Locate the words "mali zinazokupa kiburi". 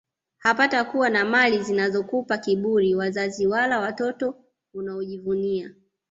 1.25-2.95